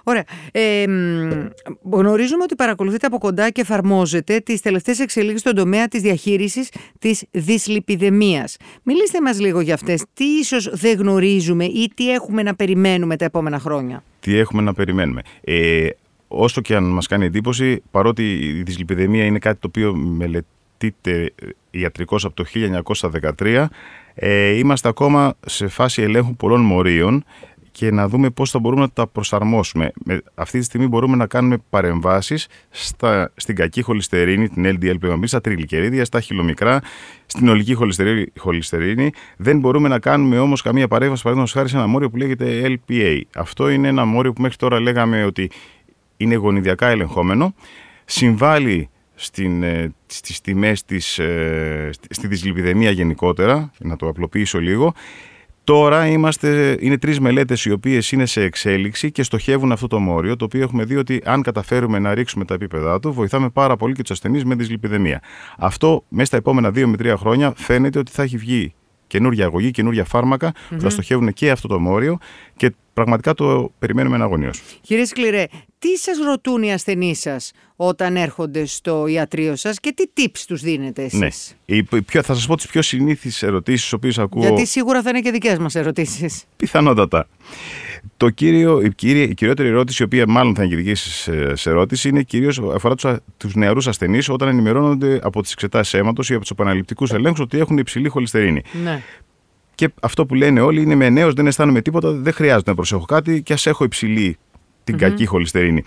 Ωραία. 0.03 0.25
Ε, 0.53 0.87
μ, 0.87 1.49
γνωρίζουμε 1.91 2.43
ότι 2.43 2.55
παρακολουθείτε 2.55 3.07
από 3.07 3.19
κοντά 3.19 3.51
και 3.51 3.61
εφαρμόζετε 3.61 4.39
τις 4.39 4.61
τελευταίες 4.61 5.01
εξελίξεις 5.01 5.41
στον 5.41 5.55
τομέα 5.55 5.89
της 5.89 6.03
διαχείρισης 6.03 6.69
της 6.99 7.25
δυσλιπιδεμίας. 7.31 8.57
Μιλήστε 8.83 9.21
μας 9.21 9.41
λίγο 9.41 9.61
για 9.61 9.75
αυτές. 9.75 10.05
Τι 10.15 10.25
ίσως 10.25 10.71
δεν 10.73 10.99
γνωρίζουμε 10.99 11.65
ή 11.65 11.91
τι 11.95 12.13
έχουμε 12.13 12.43
να 12.43 12.55
περιμένουμε 12.55 13.17
τα 13.17 13.25
επόμενα 13.25 13.59
χρόνια; 13.59 14.03
τι 14.21 14.37
έχουμε 14.37 14.63
να 14.63 14.75
περιμένουμε; 14.75 15.23
Ε, 15.41 15.89
όσο 16.29 16.61
και 16.61 16.75
αν 16.77 16.85
μας 16.85 17.07
κάνει 17.07 17.25
εντύπωση, 17.25 17.83
παρότι 17.91 18.33
η 18.33 18.63
δυσλιπιδεμία 18.63 19.25
είναι 19.25 19.39
κάτι 19.39 19.59
το 19.61 19.67
οποίο 19.67 19.95
μελετείται 19.95 21.33
ιατρικώς 21.71 22.25
από 22.25 22.35
το 22.35 22.45
1913, 22.45 23.69
ε, 24.15 24.51
είμαστε 24.51 24.89
ακόμα 24.89 25.35
σε 25.47 25.69
φάση 25.69 26.03
ελέγχου 26.03 26.37
πολλών 26.37 26.61
μορίων 26.61 27.25
και 27.73 27.91
να 27.91 28.09
δούμε 28.09 28.31
πώς 28.31 28.51
θα 28.51 28.59
μπορούμε 28.59 28.81
να 28.81 28.91
τα 28.91 29.07
προσαρμόσουμε. 29.07 29.93
Με, 30.05 30.23
αυτή 30.35 30.59
τη 30.59 30.65
στιγμή 30.65 30.87
μπορούμε 30.87 31.17
να 31.17 31.27
κάνουμε 31.27 31.57
παρεμβάσεις 31.71 32.47
στα, 32.71 33.33
στην 33.37 33.55
κακή 33.55 33.83
χολυστερίνη, 33.83 34.49
την 34.49 34.79
LDL-PMB, 34.79 35.23
στα 35.25 35.41
τριγλικερίδια, 35.41 36.05
στα 36.05 36.21
χιλομικρά, 36.21 36.81
στην 37.27 37.49
ολική 37.49 37.75
χολυστερίνη, 37.75 38.27
χολυστερίνη. 38.39 39.11
Δεν 39.37 39.59
μπορούμε 39.59 39.89
να 39.89 39.99
κάνουμε 39.99 40.39
όμως 40.39 40.63
καμία 40.63 40.89
παρέμβαση, 40.89 41.23
παραδείγματος 41.23 41.57
χάρη 41.57 41.69
σε 41.69 41.77
ένα 41.77 41.87
μόριο 41.87 42.11
που 42.11 42.17
λέγεται 42.17 42.79
LPA. 42.89 43.21
Αυτό 43.35 43.69
είναι 43.69 43.89
ένα 43.89 44.05
μόριο 44.05 44.33
που 44.33 44.43
μέχρι 44.43 44.57
τώρα 44.57 44.81
λέγαμε 44.81 45.25
ότι 45.25 45.51
είναι 46.17 46.35
γονιδιακά 46.35 46.89
ελεγχόμενο, 46.89 47.55
συμβάλλει 48.05 48.89
στην, 49.15 49.63
ε, 49.63 49.95
στις 50.07 50.41
τιμές 50.41 50.85
της, 50.85 51.19
ε, 51.19 51.91
στη 52.11 52.27
δυσλιπιδεμία 52.27 52.91
γενικότερα, 52.91 53.71
να 53.79 53.97
το 53.97 54.09
απλοποιήσω 54.09 54.59
λίγο. 54.61 54.95
Τώρα 55.65 56.07
είμαστε, 56.07 56.77
είναι 56.81 56.99
τρεις 56.99 57.21
μελέτες 57.21 57.65
οι 57.65 57.71
οποίες 57.71 58.13
είναι 58.13 58.27
σε 58.27 58.43
εξέλιξη 58.43 59.13
και 59.13 59.23
στοχεύουν 59.23 59.73
αυτό 59.73 59.87
το 59.87 59.99
μόριο, 59.99 60.37
το 60.37 60.45
οποίο 60.45 60.63
έχουμε 60.63 60.85
δει 60.85 60.97
ότι 60.97 61.23
αν 61.25 61.43
καταφέρουμε 61.43 61.99
να 61.99 62.15
ρίξουμε 62.15 62.45
τα 62.45 62.55
επίπεδά 62.55 63.01
του, 63.01 63.13
βοηθάμε 63.13 63.51
πάρα 63.51 63.77
πολύ 63.77 63.95
και 63.95 64.03
τους 64.03 64.11
ασθενείς 64.11 64.45
με 64.45 64.55
δυσλιπιδεμία. 64.55 65.23
Αυτό 65.59 66.05
μέσα 66.09 66.27
στα 66.27 66.37
επόμενα 66.37 66.71
δύο 66.71 66.89
με 66.89 66.97
τρία 66.97 67.17
χρόνια 67.17 67.53
φαίνεται 67.57 67.99
ότι 67.99 68.11
θα 68.11 68.23
έχει 68.23 68.37
βγει 68.37 68.75
καινούργια 69.13 69.45
αγωγή, 69.45 69.71
καινούργια 69.71 70.05
φάρμακα 70.05 70.53
που 70.69 70.81
θα 70.81 70.91
στοχεύουν 70.91 71.33
και 71.33 71.51
αυτό 71.51 71.69
το 71.69 71.81
μόριο 71.81 72.19
και 72.57 72.73
πραγματικά 72.93 73.35
το 73.35 73.73
περιμένουμε 73.79 74.17
εναγωνίως. 74.17 74.63
Κύριε 74.81 75.05
Σκληρέ, 75.05 75.47
τι 75.79 75.97
σας 75.97 76.19
ρωτούν 76.19 76.63
οι 76.63 76.73
ασθενείς 76.73 77.21
σας 77.21 77.53
όταν 77.77 78.17
έρχονται 78.17 78.67
στο 78.67 79.07
ιατρείο 79.07 79.57
σας 79.57 79.81
και 79.81 79.93
τι 79.93 80.05
tips 80.17 80.39
τους 80.47 80.61
δίνετε 80.61 81.03
εσείς; 81.03 81.19
Ναι. 81.19 81.29
Η, 81.65 81.83
πιο, 81.83 82.23
θα 82.23 82.35
σας 82.35 82.47
πω 82.47 82.57
τις 82.57 82.67
πιο 82.67 82.83
συνήθεις 82.83 83.43
ερωτήσεις 83.43 83.83
τις 83.83 83.93
οποίες 83.93 84.19
ακούω. 84.19 84.43
Γιατί 84.43 84.67
σίγουρα 84.67 85.03
θα 85.03 85.11
είναι 85.11 85.21
και 85.21 85.31
δικές 85.31 85.59
μας 85.59 85.75
ερωτήσεις. 85.75 86.45
Πιθανότατα. 86.57 87.29
Το 88.17 88.31
κύριο, 88.31 88.81
η, 88.81 88.95
κύρια, 88.95 89.23
η 89.23 89.35
κυριότερη 89.35 89.69
ερώτηση, 89.69 90.03
η 90.03 90.05
οποία 90.05 90.25
μάλλον 90.29 90.55
θα 90.55 90.63
είναι 90.63 90.75
και 90.75 90.83
δική 90.83 90.95
σε 91.53 91.71
ερώτηση, 91.71 92.09
είναι 92.09 92.23
κυρίως 92.23 92.61
αφορά 92.75 92.95
τους 93.37 93.55
νεαρούς 93.55 93.89
ασθενείς 93.89 94.29
όταν 94.29 94.49
ενημερώνονται 94.49 95.21
από 95.23 95.43
τις 95.43 95.53
εξετάσεις 95.53 95.95
αίματος 95.95 96.31
ή 96.31 96.33
από 96.33 96.43
τους 96.43 96.51
επαναληπτικούς 96.51 97.13
ελέγχους 97.13 97.41
ότι 97.41 97.59
έχουν 97.59 97.79
υψηλή 97.79 98.09
χολυστερίνη. 98.09 98.63
Ναι. 98.83 99.03
Και 99.75 99.89
αυτό 100.01 100.27
που 100.27 100.35
λένε 100.35 100.61
όλοι 100.61 100.83
είναι 100.83 100.95
με 100.95 101.09
νέος, 101.09 101.35
δεν 101.35 101.47
αισθάνομαι 101.47 101.81
τίποτα, 101.81 102.13
δεν 102.13 102.33
χρειάζεται 102.33 102.71
να 102.71 102.77
προσέχω 102.77 103.05
κάτι 103.05 103.43
και 103.43 103.53
ας 103.53 103.67
έχω 103.67 103.85
υψηλή 103.85 104.39
την 104.85 104.99
κακή 104.99 105.27
χολυστερίνη. 105.27 105.83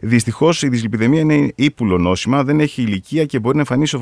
Δυστυχώς 0.00 0.62
η 0.62 0.68
δυσλιπιδεμία 0.68 1.20
είναι 1.20 1.52
ύπουλο 1.54 1.98
νόσημα, 1.98 2.44
δεν 2.44 2.60
έχει 2.60 2.82
ηλικία 2.82 3.24
και 3.24 3.38
μπορεί 3.38 3.54
να 3.54 3.60
εμφανίσει 3.60 3.96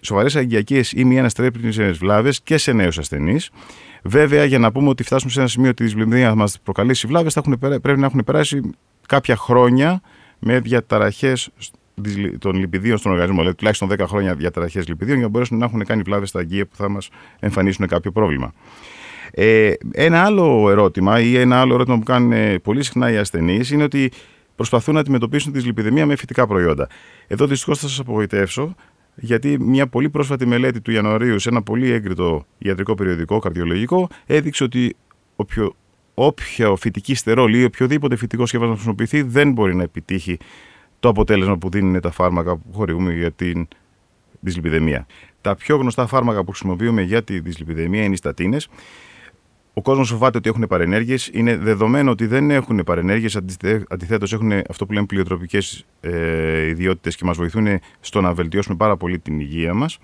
σοβαρέ 0.00 0.38
αγκιακές 0.38 0.92
ή 0.92 1.04
μη 1.04 1.18
αναστρέψιμε 1.18 1.90
βλάβες 1.90 2.40
και 2.42 2.56
σε 2.56 2.72
νέους 2.72 2.98
ασθενείς. 2.98 3.50
Βέβαια, 4.02 4.44
για 4.44 4.58
να 4.58 4.72
πούμε 4.72 4.88
ότι 4.88 5.02
φτάσουμε 5.02 5.30
σε 5.30 5.38
ένα 5.38 5.48
σημείο 5.48 5.70
ότι 5.70 5.82
η 5.82 5.86
δυσλιπιδεμία 5.86 6.28
θα 6.28 6.34
μας 6.34 6.60
προκαλέσει 6.62 7.06
βλάβες, 7.06 7.38
πρέπει 7.82 8.00
να 8.00 8.06
έχουν 8.06 8.24
περάσει 8.24 8.60
κάποια 9.08 9.36
χρόνια 9.36 10.00
με 10.38 10.60
διαταραχές 10.60 11.50
των 12.38 12.56
λιπιδίων 12.56 12.98
στον 12.98 13.12
οργανισμό, 13.12 13.38
δηλαδή 13.38 13.56
τουλάχιστον 13.56 13.88
10 13.88 14.04
χρόνια 14.06 14.34
διαταραχές 14.34 14.88
λιπιδίων, 14.88 15.16
για 15.16 15.26
να 15.26 15.32
μπορέσουν 15.32 15.58
να 15.58 15.64
έχουν 15.64 15.84
κάνει 15.84 16.02
βλάβες 16.02 16.28
στα 16.28 16.40
αγκία 16.40 16.66
που 16.66 16.76
θα 16.76 16.88
μας 16.88 17.08
εμφανίσουν 17.38 17.86
κάποιο 17.86 18.12
πρόβλημα. 18.12 18.52
Ε, 19.30 19.72
ένα 19.92 20.24
άλλο 20.24 20.70
ερώτημα 20.70 21.20
ή 21.20 21.36
ένα 21.36 21.60
άλλο 21.60 21.74
ερώτημα 21.74 21.98
που 21.98 22.04
κάνουν 22.04 22.60
πολύ 22.62 22.82
συχνά 22.82 23.12
οι 23.12 23.16
ασθενείς 23.16 23.70
είναι 23.70 23.82
ότι 23.82 24.12
προσπαθούν 24.56 24.94
να 24.94 25.00
αντιμετωπίσουν 25.00 25.52
τη 25.52 25.60
λιπιδεμία 25.60 26.06
με 26.06 26.16
φυτικά 26.16 26.46
προϊόντα. 26.46 26.88
Εδώ 27.26 27.46
δυστυχώς 27.46 27.78
θα 27.78 27.88
σας 27.88 27.98
απογοητεύσω, 27.98 28.74
γιατί 29.14 29.58
μια 29.60 29.86
πολύ 29.86 30.10
πρόσφατη 30.10 30.46
μελέτη 30.46 30.80
του 30.80 30.90
Ιανουαρίου 30.90 31.38
σε 31.38 31.48
ένα 31.48 31.62
πολύ 31.62 31.90
έγκριτο 31.90 32.46
ιατρικό 32.58 32.94
περιοδικό, 32.94 33.38
καρδιολογικό, 33.38 34.08
έδειξε 34.26 34.64
ότι 34.64 34.96
όποιο, 35.36 35.76
όποια 36.14 36.76
φυτική 36.76 37.14
στερόλη 37.14 37.60
ή 37.60 37.64
οποιοδήποτε 37.64 38.16
φυτικό 38.16 38.46
σκεύασμα 38.46 38.74
χρησιμοποιηθεί 38.74 39.22
δεν 39.22 39.52
μπορεί 39.52 39.74
να 39.74 39.82
επιτύχει 39.82 40.38
το 41.00 41.08
αποτέλεσμα 41.08 41.58
που 41.58 41.68
δίνουν 41.68 42.00
τα 42.00 42.10
φάρμακα 42.10 42.56
που 42.56 42.72
χορηγούμε 42.72 43.12
για 43.12 43.32
την 43.32 43.68
δυσλιπιδεμία. 44.40 45.06
Τα 45.40 45.54
πιο 45.54 45.76
γνωστά 45.76 46.06
φάρμακα 46.06 46.44
που 46.44 46.50
χρησιμοποιούμε 46.50 47.02
για 47.02 47.22
τη 47.22 47.40
δυσλιπιδεμία 47.40 48.04
είναι 48.04 48.12
οι 48.12 48.16
στατίνες 48.16 48.68
ο 49.78 49.82
κόσμος 49.82 50.08
φοβάται 50.08 50.38
ότι 50.38 50.48
έχουν 50.48 50.66
παρενέργειες. 50.68 51.30
Είναι 51.32 51.56
δεδομένο 51.56 52.10
ότι 52.10 52.26
δεν 52.26 52.50
έχουν 52.50 52.82
παρενέργειες. 52.84 53.36
Αντιθέτως, 53.88 54.32
έχουν 54.32 54.52
αυτό 54.68 54.86
που 54.86 54.92
λέμε 54.92 55.06
πλειοτροπικές 55.06 55.84
ε, 56.00 56.66
ιδιότητες 56.66 57.16
και 57.16 57.24
μας 57.24 57.36
βοηθούν 57.36 57.66
στο 58.00 58.20
να 58.20 58.34
βελτιώσουμε 58.34 58.76
πάρα 58.76 58.96
πολύ 58.96 59.18
την 59.18 59.40
υγεία 59.40 59.74
μας. 59.74 59.98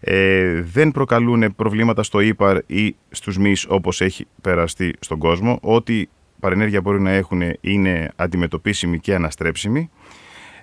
Ε, 0.00 0.62
δεν 0.62 0.90
προκαλούν 0.90 1.54
προβλήματα 1.56 2.02
στο 2.02 2.20
ύπαρ 2.20 2.58
ή 2.66 2.96
στους 3.10 3.38
μυς 3.38 3.66
όπως 3.68 4.00
έχει 4.00 4.26
περαστεί 4.40 4.94
στον 5.00 5.18
κόσμο. 5.18 5.58
Ό,τι 5.62 6.04
παρενέργεια 6.40 6.80
μπορεί 6.80 7.00
να 7.00 7.10
έχουν 7.10 7.42
είναι 7.60 8.10
αντιμετωπίσιμη 8.16 8.98
και 8.98 9.14
αναστρέψιμη. 9.14 9.90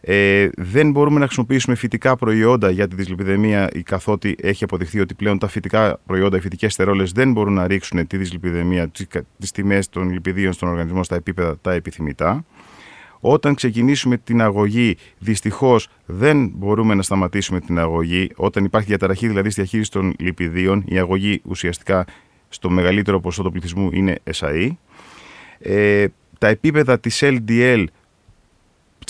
Ε, 0.07 0.49
δεν 0.57 0.91
μπορούμε 0.91 1.19
να 1.19 1.25
χρησιμοποιήσουμε 1.25 1.75
φυτικά 1.75 2.15
προϊόντα 2.15 2.69
για 2.69 2.87
τη 2.87 2.95
δυσλιπιδεμία, 2.95 3.71
καθότι 3.83 4.35
έχει 4.41 4.63
αποδειχθεί 4.63 4.99
ότι 4.99 5.13
πλέον 5.13 5.39
τα 5.39 5.47
φυτικά 5.47 5.99
προϊόντα, 6.05 6.37
οι 6.37 6.39
φυτικές 6.39 6.73
στερόλες 6.73 7.11
δεν 7.11 7.31
μπορούν 7.31 7.53
να 7.53 7.67
ρίξουν 7.67 8.07
τη 8.07 8.17
δυσλιπιδεμία, 8.17 8.91
τις 9.39 9.51
τιμές 9.51 9.89
των 9.89 10.09
λιπιδίων 10.09 10.53
στον 10.53 10.69
οργανισμό 10.69 11.03
στα 11.03 11.15
επίπεδα 11.15 11.57
τα 11.61 11.73
επιθυμητά. 11.73 12.45
Όταν 13.19 13.55
ξεκινήσουμε 13.55 14.17
την 14.17 14.41
αγωγή, 14.41 14.97
δυστυχώς 15.17 15.89
δεν 16.05 16.51
μπορούμε 16.55 16.93
να 16.93 17.01
σταματήσουμε 17.01 17.59
την 17.59 17.79
αγωγή. 17.79 18.29
Όταν 18.35 18.63
υπάρχει 18.63 18.87
διαταραχή 18.87 19.27
δηλαδή 19.27 19.49
στη 19.49 19.61
διαχείριση 19.61 19.91
των 19.91 20.13
λιπιδίων, 20.19 20.83
η 20.87 20.97
αγωγή 20.97 21.41
ουσιαστικά 21.45 22.05
στο 22.49 22.69
μεγαλύτερο 22.69 23.19
ποσό 23.19 23.43
του 23.43 23.51
πληθυσμού 23.51 23.89
είναι 23.93 24.19
SAE. 24.39 24.69
Ε, 25.59 26.05
τα 26.39 26.47
επίπεδα 26.47 26.99
της 26.99 27.23
LDL 27.23 27.85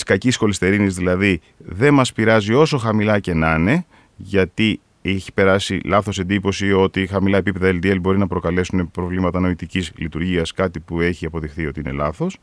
τη 0.06 0.12
κακής 0.12 0.36
χολυστερίνης 0.36 0.94
δηλαδή 0.94 1.40
δεν 1.58 1.94
μας 1.94 2.12
πειράζει 2.12 2.54
όσο 2.54 2.78
χαμηλά 2.78 3.18
και 3.18 3.34
να 3.34 3.54
είναι, 3.54 3.86
γιατί 4.16 4.80
έχει 5.02 5.32
περάσει 5.32 5.80
λάθος 5.84 6.18
εντύπωση 6.18 6.72
ότι 6.72 7.06
χαμηλά 7.06 7.38
επίπεδα 7.38 7.70
LDL 7.70 8.00
μπορεί 8.00 8.18
να 8.18 8.26
προκαλέσουν 8.26 8.90
προβλήματα 8.90 9.40
νοητικής 9.40 9.92
λειτουργίας, 9.96 10.52
κάτι 10.52 10.80
που 10.80 11.00
έχει 11.00 11.26
αποδειχθεί 11.26 11.66
ότι 11.66 11.80
είναι 11.80 11.92
λάθος. 11.92 12.38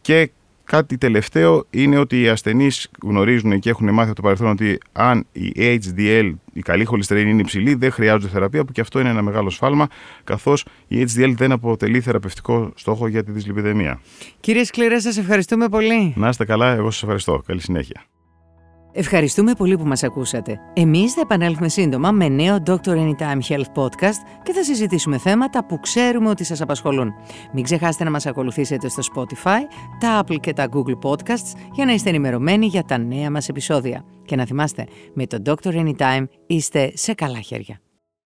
Και 0.00 0.30
Κάτι 0.68 0.98
τελευταίο 0.98 1.66
είναι 1.70 1.98
ότι 1.98 2.20
οι 2.20 2.28
ασθενείς 2.28 2.90
γνωρίζουν 3.02 3.58
και 3.58 3.70
έχουν 3.70 3.90
μάθει 3.90 4.06
από 4.06 4.16
το 4.16 4.22
παρελθόν 4.22 4.48
ότι 4.48 4.78
αν 4.92 5.26
η 5.32 5.52
HDL, 5.56 6.32
η 6.52 6.60
καλή 6.60 6.84
χολυστερίνη 6.84 7.30
είναι 7.30 7.40
υψηλή, 7.40 7.74
δεν 7.74 7.90
χρειάζονται 7.90 8.28
θεραπεία, 8.28 8.64
που 8.64 8.72
και 8.72 8.80
αυτό 8.80 9.00
είναι 9.00 9.08
ένα 9.08 9.22
μεγάλο 9.22 9.50
σφάλμα, 9.50 9.86
καθώς 10.24 10.64
η 10.88 11.02
HDL 11.02 11.32
δεν 11.36 11.52
αποτελεί 11.52 12.00
θεραπευτικό 12.00 12.72
στόχο 12.74 13.06
για 13.06 13.24
τη 13.24 13.30
δυσλιπιδεμία. 13.30 14.00
Κύριε 14.40 14.64
Σκληρέ, 14.64 14.98
σας 14.98 15.16
ευχαριστούμε 15.16 15.68
πολύ. 15.68 16.12
Να 16.16 16.28
είστε 16.28 16.44
καλά, 16.44 16.74
εγώ 16.74 16.90
σας 16.90 17.02
ευχαριστώ. 17.02 17.42
Καλή 17.46 17.60
συνέχεια. 17.60 18.02
Ευχαριστούμε 18.92 19.52
πολύ 19.52 19.76
που 19.76 19.84
μας 19.84 20.02
ακούσατε. 20.02 20.60
Εμείς 20.72 21.12
θα 21.12 21.20
επανέλθουμε 21.20 21.68
σύντομα 21.68 22.10
με 22.10 22.28
νέο 22.28 22.56
Dr. 22.66 22.78
Anytime 22.84 23.40
Health 23.48 23.72
Podcast 23.74 24.20
και 24.42 24.52
θα 24.52 24.64
συζητήσουμε 24.64 25.18
θέματα 25.18 25.66
που 25.66 25.80
ξέρουμε 25.80 26.28
ότι 26.28 26.44
σας 26.44 26.60
απασχολούν. 26.60 27.12
Μην 27.52 27.64
ξεχάσετε 27.64 28.04
να 28.04 28.10
μας 28.10 28.26
ακολουθήσετε 28.26 28.88
στο 28.88 29.02
Spotify, 29.14 29.60
τα 30.00 30.24
Apple 30.24 30.40
και 30.40 30.52
τα 30.52 30.68
Google 30.72 31.10
Podcasts 31.10 31.52
για 31.72 31.84
να 31.84 31.92
είστε 31.92 32.08
ενημερωμένοι 32.08 32.66
για 32.66 32.84
τα 32.84 32.98
νέα 32.98 33.30
μας 33.30 33.48
επεισόδια. 33.48 34.04
Και 34.24 34.36
να 34.36 34.44
θυμάστε, 34.44 34.86
με 35.14 35.26
το 35.26 35.42
Dr. 35.46 35.84
Anytime 35.84 36.24
είστε 36.46 36.90
σε 36.94 37.14
καλά 37.14 37.40
χέρια. 37.40 37.80